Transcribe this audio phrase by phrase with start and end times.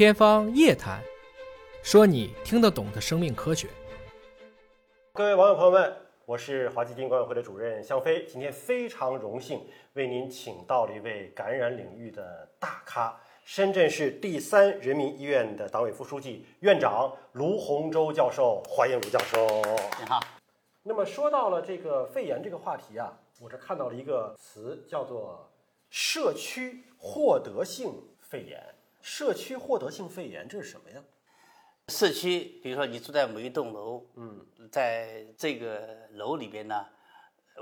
[0.00, 0.98] 天方夜谭，
[1.82, 3.68] 说你听得懂的生命科学。
[5.12, 5.94] 各位网友朋友们，
[6.24, 8.24] 我是华基金管委会的主任向飞。
[8.24, 9.62] 今天非常荣幸
[9.92, 13.14] 为您请到了一位感染领域的大咖——
[13.44, 18.62] 深圳市第三人民医院的党委副书记、院长卢洪洲教授。
[18.66, 19.46] 欢迎卢教授。
[19.98, 20.18] 你好。
[20.82, 25.52] 那么说到了这个肺炎这个话题啊，我这看到了一个词，叫做
[25.90, 28.64] 社区获得性肺炎。
[29.02, 31.02] 社区获得性肺炎这是什么呀？
[31.88, 36.86] 社区，比如说你住在某一栋楼，嗯，在这个楼里边呢，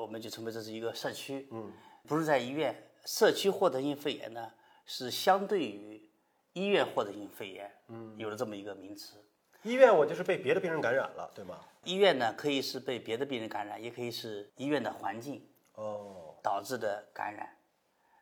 [0.00, 1.72] 我们就称为这是一个社区，嗯，
[2.08, 2.74] 不是在医院。
[3.04, 4.50] 社区获得性肺炎呢，
[4.84, 6.10] 是相对于
[6.54, 9.24] 医院获得性肺炎，嗯，有了这么一个名词。
[9.62, 11.60] 医院我就是被别的病人感染了，对吗？
[11.84, 17.48] 医院呢，可以是被别的病人感染，也可以是医院的环境哦导致的感染。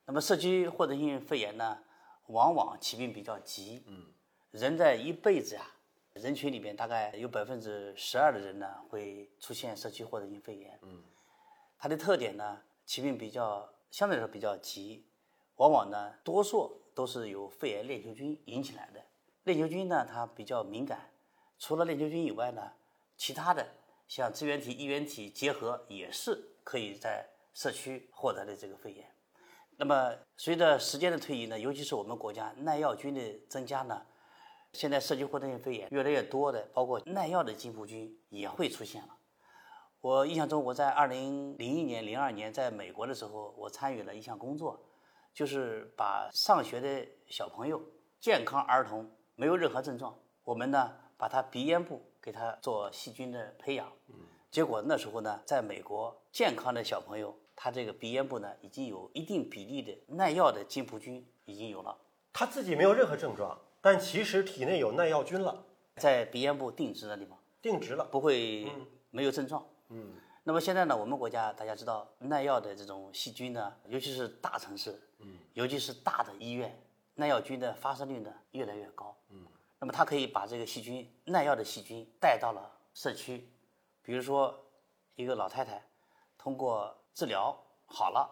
[0.05, 1.79] 那么社区获得性肺炎呢？
[2.29, 4.07] 往往起病比较急，嗯，
[4.51, 5.77] 人在一辈子啊，
[6.15, 11.03] 人群里面大概有百分之十二的人呢会出现社区获得性肺炎，嗯，
[11.79, 15.05] 它的特点呢，起病比较相对来说比较急，
[15.57, 19.03] 往往呢多数都是由肺炎链球菌引起来的。
[19.45, 21.11] 链球菌呢它比较敏感，
[21.59, 22.73] 除了链球菌以外呢，
[23.17, 23.67] 其他的
[24.09, 29.14] 像支原体、衣原体结合也是可以在社区获得的这个肺炎。
[29.77, 34.03] 那么，随着时间的推移呢，尤其是我们国家耐药菌的增加呢，
[34.73, 39.17] 现在社区获得性肺炎越来越多的，包括耐药的金葡菌也会出现了。
[40.01, 44.81] 我印象中，我在二零零一年、零二年在美国的时候，我参与了一项工作，
[45.33, 47.83] 就是把上学的小朋友、
[48.21, 53.91] 健康儿童没有任何症状，我们呢把他鼻咽部给他做细菌的培养。
[54.55, 57.35] 结果那时候呢，在美国健康的小朋友。
[57.57, 61.97] 他这个鼻咽部呢，已经有一定比例的耐药的金葡菌已经有了。
[62.33, 65.65] 他自己没有任何症状，但其实体内有耐药菌了，
[65.97, 68.71] 在鼻咽部定植的地方，定植了，不会
[69.11, 69.65] 没有症状。
[69.89, 70.15] 嗯。
[70.45, 76.77] 那么现在呢，我们国家大家知道，耐药的这种细菌呢，尤其是大城市，嗯，尤其是大的医院，
[77.15, 79.17] 耐药菌的发生率呢越来越高。
[79.31, 79.47] 嗯。
[79.81, 83.49] 那么它可以把这个细菌耐药的细菌带到了社区，
[84.05, 84.55] 比如说
[85.17, 85.83] 一个老太太
[86.39, 86.95] 通过。
[87.17, 87.57] 治疗
[87.87, 88.29] 好了，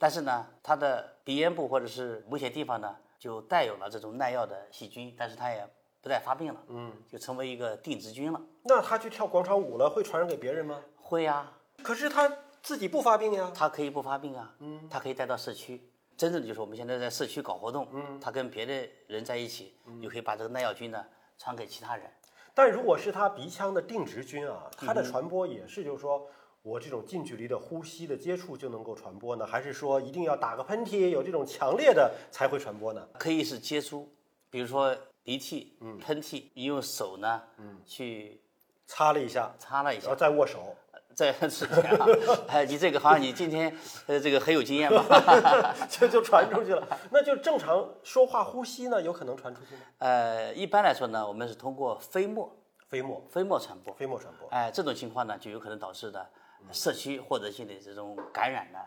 [0.00, 5.64] 但是呢，她的鼻咽部或者是某些地方呢，就带有了这种耐药的细菌，但是她也
[6.00, 8.40] 不再发病了，嗯，就成为一个定植菌了。
[8.64, 10.82] 那她去跳广场舞了，会传染给别人吗？
[10.96, 11.52] 会呀。
[11.84, 12.28] 可是她
[12.60, 13.52] 自己不发病呀。
[13.54, 15.80] 她可以不发病啊，嗯，他可以带到社区。
[16.16, 19.72] 真正的就是我们现在在社区搞活动，嗯，他跟别的人在一起，
[20.02, 21.06] 就可以把这个耐药菌呢
[21.38, 22.10] 传给其他人。
[22.56, 26.26] 但如果是他鼻腔的定植菌啊，它的传播也是就是说。
[26.62, 33.06] 我这种近距离的呼吸的接触就能够传播呢，还是说一定要打个喷嚏，有这种强烈的才会传播呢？
[33.20, 34.12] 可以是接触，
[34.50, 38.40] 比如说鼻涕、嗯，喷嚏，你用手呢，嗯，去
[38.84, 40.74] 擦了一下，擦了一下，然后再握手，
[41.16, 42.08] 再是这样。
[42.46, 43.74] 哎，你这个好像你今天
[44.06, 45.74] 呃这个很有经验吧？
[45.90, 49.80] 就就传出去了，那就正常说话呼吸呢，有可能传出去吗？
[49.98, 52.54] 呃，一般来说呢，我们是通过飞沫，
[52.88, 54.48] 飞沫，飞沫传播，飞沫传播。
[54.50, 56.24] 哎，这种情况呢，就有可能导致的。
[56.72, 58.78] 社区或者性的这种感染的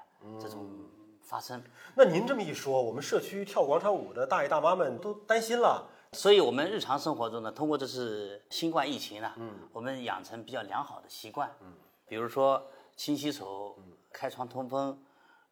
[0.41, 0.67] 这种
[1.21, 1.63] 发生，
[1.95, 5.87] 那您这么一说，我们社区跳广场舞的大爷大妈们都担心了。
[6.11, 11.71] 所以，我们日常生活中呢，通过这次新冠疫情呢，嗯，我们养成比较良好的习惯，嗯，
[12.09, 13.77] 比如说勤洗手、
[14.11, 15.01] 开窗通风，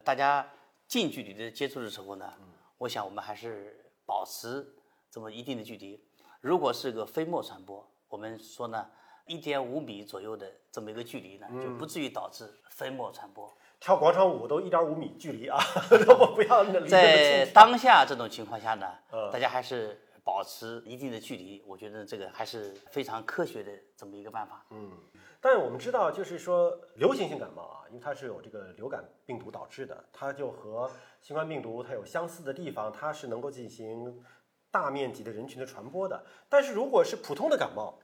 [0.04, 0.46] 大家
[0.86, 2.30] 近距离的接触的时候呢，
[2.76, 4.74] 我想我们还是保持
[5.10, 6.04] 这么一定的距离。
[6.40, 8.90] 如果是个飞沫传播，我们说呢。
[9.30, 13.54] 一点五米左右的这么一个距离呢，就不至于导致飞沫传播。
[13.78, 15.58] 跳广场舞都一点五米距离啊，
[16.18, 18.86] 我不要在当下这种情况下呢，
[19.30, 24.62] 大家还是保持一定的距离，我觉得这个还是非常科学的这么一个办法。
[24.68, 24.92] 嗯，
[25.40, 30.90] 但是我们知道，就是说流行性感冒啊，因为它是有这个流感病毒导致的，它就和
[31.22, 34.22] 新冠病毒它有相似的地方，它是能够进行
[34.70, 36.22] 大面积的人群的传播的。
[36.46, 37.98] 但是如果是普通的感冒，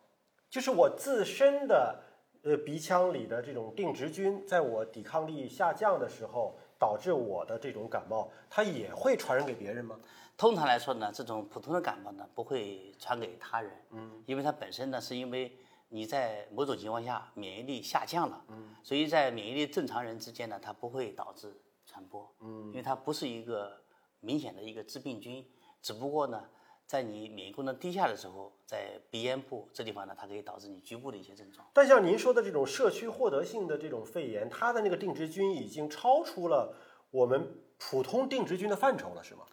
[0.48, 2.02] 就是我自身的，
[2.44, 9.98] 呃，鼻腔里的这种定植菌，在我抵抗力下降的时候，导致我的这种感冒，它也会传染给别人吗？
[10.36, 15.56] 通常来说呢，这种普通的感冒呢，不会传给他人，嗯，因为它本身呢，是因为
[15.88, 21.50] 你在某种情况下免疫力下降了，嗯，所以在免疫力正常人之间呢，它不会导致
[21.86, 23.72] 传播，嗯，因为它不是一个
[24.20, 25.42] 明显的一个致病菌，
[25.80, 26.44] 只不过呢。
[26.86, 31.66] 在你免疫功能低下的时候，在鼻咽部这地方呢，它可以导致你局部的一些症状。
[31.72, 36.76] 但像您说的这种社区获得性的这种肺炎，它的那个定植菌已经超出了
[37.10, 39.46] 我们普通定植菌的范畴了，是吗？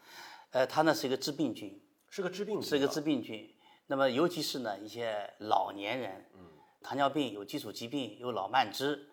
[0.52, 3.50] 呃，它呢是一个致病菌，是个致病菌，是一个致病菌。
[3.88, 6.48] 那么尤其是呢一些老年人，嗯，
[6.82, 9.10] 糖尿病有基础疾病有老慢支，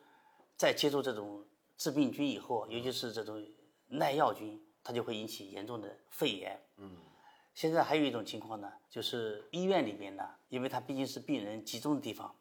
[0.57, 1.45] 在接触这种
[1.77, 3.45] 致病菌以后，尤其是这种
[3.89, 6.61] 耐药菌，它就会引起严重的肺炎。
[6.77, 6.97] 嗯，
[7.59, 12.33] 现在还有一种情况呢，就是医院里边呢，因为它毕竟是病人集中的地方，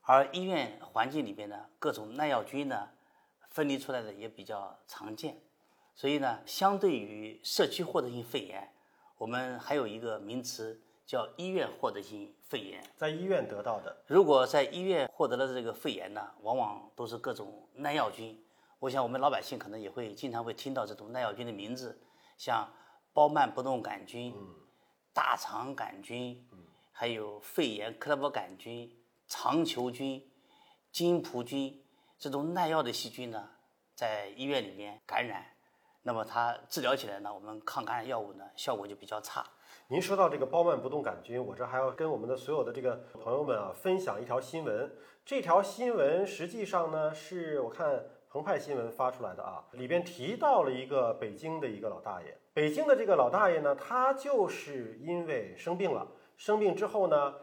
[0.00, 2.88] 而医院环境里边呢，各种耐药菌呢，
[3.48, 5.40] 分离出来的也比较常见，
[5.94, 8.72] 所以呢，相对于社区获得性肺炎，
[9.18, 10.82] 我们还有一个名词。
[11.06, 13.96] 叫医院获得性肺炎，在医院得到的。
[14.08, 18.44] 如果在医院获得了这个肺炎呢，往往都是各种耐药菌。
[18.80, 21.96] 我想我们老百姓可能也会经常会听到这种耐药菌的名字，
[22.36, 22.68] 像
[23.16, 24.34] 包曼不动杆菌、
[25.14, 26.46] 大肠杆菌，
[26.92, 28.94] 还有肺炎克勒伯杆菌、
[29.26, 30.22] 肠球菌、
[30.92, 31.82] 金葡菌
[32.18, 33.48] 这种耐药的细菌呢，
[33.94, 35.46] 在医院里面感染，
[36.02, 39.42] 那么它治疗起来呢，我们抗感染药物呢效果就比较差。
[39.88, 44.94] 您说到这个包曼不动杆菌，我这还要跟我们的所有的这个朋友们啊分享一条新闻。
[45.24, 52.36] 这条新闻实际上呢，是我看澎湃新闻发出来的啊，里边提到了一个北京的一个老大爷。
[52.52, 56.06] 北京的这个老大爷呢，他就是因为生病了，
[56.36, 57.34] 生病之后呢，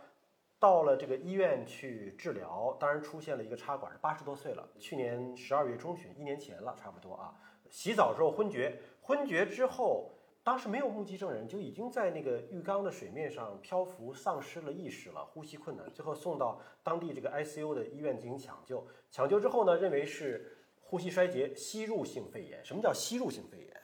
[0.59, 7.33] 到了这个医院去治疗，当然出现了一个插管，八十多岁了，去年十二月中旬，一年前了，差不多啊。
[7.69, 10.09] 洗澡之后昏厥，昏厥之后。
[10.45, 18.85] 当时没有目击证人，就已经在那个浴缸的水面上漂浮，丧失了意识了，呼吸困难，最后送到当地这个 ICU 的医院进行抢救。
[19.09, 20.62] 抢救之后呢，认为是
[20.93, 22.63] 呼吸衰竭、吸入性肺炎。
[22.63, 23.81] 什么叫吸入性肺炎？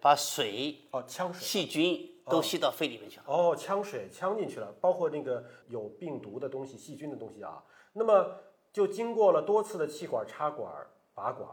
[0.00, 3.24] 把水哦，呛水、细菌都吸到肺里面去了。
[3.26, 7.62] 哦，呛水呛进去了，包括那个有病毒的东西、细菌的东西啊。
[7.92, 8.34] 那么
[8.72, 10.72] 就经过了多次的气管插管、
[11.12, 11.46] 拔管，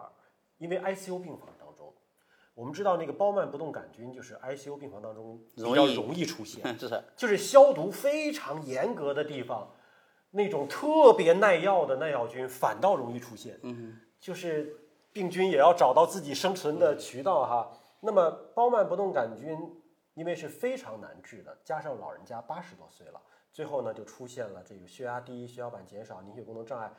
[0.57, 1.93] 因为 ICU 病房当中。
[2.53, 9.69] 我们知道那个包曼不动杆菌就是 ICU 病房当中比较容易出现， 是就是消毒非常严格的地方，
[10.31, 13.59] 那种特别耐药的耐药菌反倒容易出现。
[13.63, 14.75] 嗯，就是
[15.11, 17.71] 病菌也要找到自己生存的渠道哈。
[17.99, 19.57] 那么包曼不动杆菌
[20.13, 23.21] 因为是非常难治的，加上老人家八十多岁了，
[23.51, 26.91] 最后呢就出现了这个血压低、血小板减少、凝血功能障碍，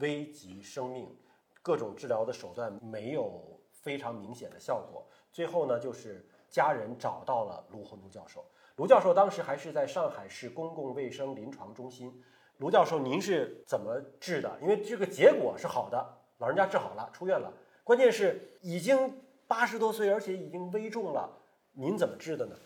[0.00, 1.16] 危及生命，
[1.62, 3.58] 各种治疗的手段没有。
[3.82, 5.04] 非常明显的效果。
[5.32, 8.44] 最后呢，就是家人找到了卢洪东教授。
[8.76, 12.22] 卢教授当时还是在上海市公共卫生临床中心。
[12.58, 14.56] 卢教授，您是怎么治的？
[14.62, 17.52] 因为这个结果是好的，老人家治好了，出院了。
[17.84, 21.30] 关键是已经八十多岁，而且已经危重了，
[21.72, 22.56] 您怎么治的呢？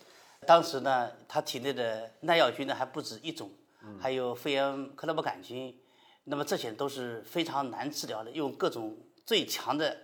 [0.47, 3.51] 当时呢，他体内的耐药菌呢还不止一种，
[4.01, 5.79] 还有肺炎克勒伯杆菌。
[6.25, 8.97] 那么这些都是非常难治疗的，用各种
[9.27, 9.99] 最强的。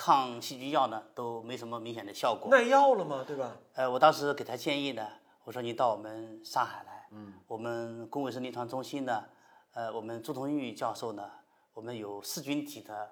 [0.00, 3.24] 抗细菌药呢都没什么明显的效果，耐药了吗？
[3.26, 3.56] 对吧？
[3.74, 5.04] 呃，我当时给他建议呢，
[5.42, 9.24] 我说你到我们上海来，嗯，我们公卫生临床中心呢，
[9.72, 11.28] 呃，我们朱同玉教授呢，
[11.74, 13.10] 我们有噬菌体的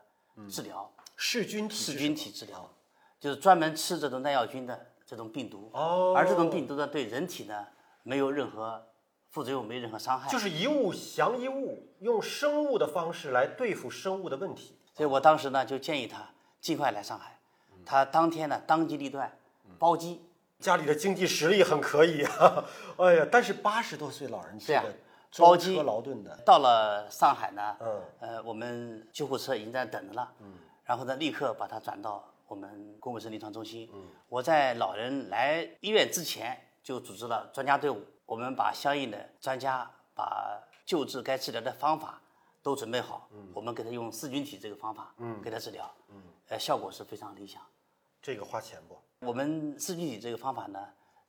[0.49, 2.71] 治疗，噬菌体，噬菌体治疗，
[3.19, 7.67] 就是专门吃这种耐药菌的这种病毒，哦，而这种病毒呢，对人体呢
[8.03, 8.87] 没有任何
[9.31, 16.29] 副作用，没任何伤害，就是一物降一物，用生物的方式来对付生物的问题，所以我当时呢就建议他。
[16.59, 17.38] 尽快来上海，
[17.85, 19.38] 他当天呢当机立断，
[19.79, 20.21] 包机。
[20.59, 22.65] 家里的经济实力很可以啊，
[22.99, 24.83] 哎呀，但是八十多岁老人家，
[25.30, 26.37] 舟车劳顿的。
[26.45, 30.54] 到了上海呢，嗯，呃，我们救护车已经在等着了，嗯，
[30.85, 33.88] 然后呢，立刻把他转到我们公共卫生临床中心。
[33.92, 42.21] 嗯，我在老人来医院之前就组织了专家队伍，我们把相应的专家把救治该治疗的方法
[42.62, 46.23] 都准备好，嗯，我们给他用噬菌体这个方法，嗯，给他治疗，嗯。
[46.49, 47.61] 呃，效果是非常理想。
[48.23, 48.97] 这个花钱不？
[49.26, 50.78] 我们噬菌体这个方法呢，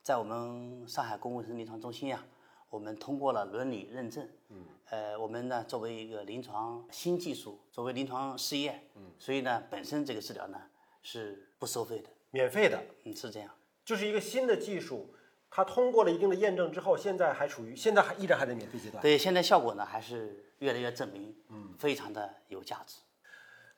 [0.03, 2.23] 在我们上海公共卫生临床中心啊，
[2.69, 4.27] 我们通过了伦理认证。
[4.49, 4.65] 嗯。
[4.89, 10.57] 呃，我们呢作为一个临床新技术，作为临床试验，嗯，所以呢，本身这个治疗呢
[11.01, 12.81] 是不收费的，免费的。
[13.03, 13.49] 嗯，是这样。
[13.83, 15.13] 就是一个新的技术，
[15.49, 19.01] 它通过了一定的验证之后，现在还处于现在还依然还在免费阶段。
[19.01, 22.99] 对，现在效果呢还是越来越证明，嗯，非常的有价值。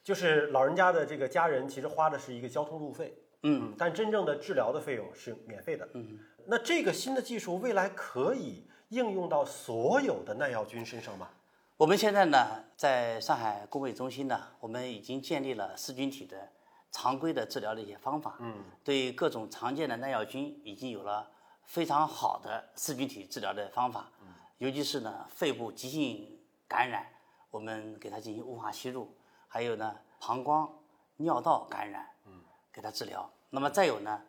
[0.04, 6.20] 就是老人家的这个家人，其实花的是一个交通路费，嗯，但真正的治疗的费用是免费的，嗯。
[6.46, 11.30] 那这个新的技术未来可以应用到所有的耐药菌身上吗？
[11.78, 16.50] 我们现在呢，在上海工卫中心呢，我们已经建立了噬菌体的
[16.92, 21.30] 常规的治疗的一些方法，嗯，对各种常见的耐药菌已经有了
[21.64, 24.28] 非常好的噬菌体治疗的方法，嗯，
[24.58, 27.08] 尤其是呢，肺部急性感染，
[27.52, 29.16] 我们给它进行雾化吸入。
[29.48, 30.70] 还有呢，膀胱、
[31.18, 32.42] 尿道感染，嗯
[32.74, 33.28] 给它治疗。
[33.52, 34.22] 那么再有呢，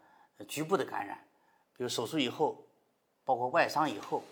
[0.46, 1.18] 局部的感染，
[1.76, 2.64] 比如手术以后，
[3.30, 4.24] 包括外伤以后，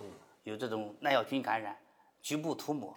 [0.43, 1.79] 有这种耐药菌感染，
[2.21, 2.93] 局部涂抹，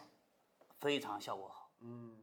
[0.80, 1.70] 非常效果好。
[1.82, 2.21] 嗯。